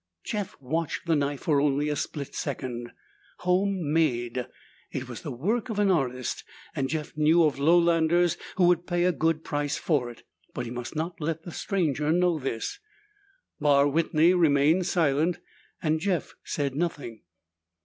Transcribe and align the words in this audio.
Jeff 0.23 0.59
watched 0.59 1.05
the 1.05 1.15
knife 1.15 1.41
for 1.41 1.61
only 1.61 1.87
a 1.87 1.95
split 1.95 2.33
second. 2.33 2.91
Homemade, 3.41 4.47
it 4.91 5.07
was 5.07 5.21
the 5.21 5.29
work 5.31 5.69
of 5.69 5.77
an 5.77 5.91
artist 5.91 6.43
and 6.75 6.89
Jeff 6.89 7.15
knew 7.15 7.43
of 7.43 7.59
lowlanders 7.59 8.35
who 8.55 8.63
would 8.63 8.87
pay 8.87 9.03
a 9.05 9.11
good 9.11 9.43
price 9.43 9.77
for 9.77 10.09
it. 10.09 10.23
But 10.55 10.65
he 10.65 10.71
must 10.71 10.95
not 10.95 11.21
let 11.21 11.43
the 11.43 11.51
stranger 11.51 12.11
know 12.11 12.39
this. 12.39 12.79
Barr 13.59 13.87
Whitney 13.87 14.33
remained 14.33 14.87
silent 14.87 15.37
and 15.83 15.99
Jeff 15.99 16.33
said 16.43 16.73
nothing. 16.75 17.21